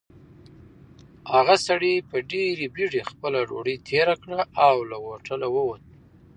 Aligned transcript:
هغه 1.33 1.55
سړي 1.67 1.93
په 2.09 2.17
ډېرې 2.31 2.65
بېړۍ 2.75 3.01
خپله 3.11 3.39
ډوډۍ 3.49 3.77
تېره 3.89 4.15
کړه 4.23 4.39
او 4.67 4.75
له 4.89 4.97
هوټله 5.05 5.47
ووت. 5.55 5.81